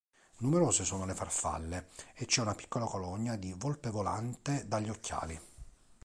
Numerose 0.39 0.83
sono 0.83 1.05
le 1.05 1.13
farfalle 1.13 1.89
e 2.15 2.25
c'è 2.25 2.41
una 2.41 2.55
piccola 2.55 2.85
colonia 2.85 3.35
di 3.35 3.53
volpe 3.55 3.91
volante 3.91 4.67
dagli 4.67 4.89
occhiali. 4.89 5.39